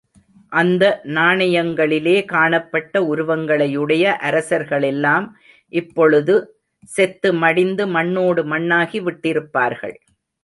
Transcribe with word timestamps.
அந்த 0.51 0.83
நாணயங்களிலே 1.17 2.15
காணப்பட்ட 2.25 3.01
உருவங்களையுடைய 3.01 4.13
அரசர்களெல்லாம், 4.29 5.27
இப்பொழுது 5.73 6.35
செத்து 6.95 7.31
மடிந்து 7.33 7.85
மண்ணோடு 7.87 8.43
மண்ணாகி 8.45 9.01
விட்டிருப்பார்கள். 9.01 9.95